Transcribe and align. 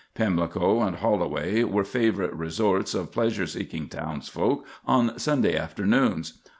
Pimlico 0.15 0.81
and 0.81 0.95
Holloway 0.95 1.63
were 1.63 1.83
favorite 1.83 2.33
resorts 2.33 2.95
of 2.95 3.11
pleasure 3.11 3.45
seeking 3.45 3.87
townsfolk 3.87 4.65
on 4.83 5.19
Sunday 5.19 5.55
afternoons. 5.55 6.39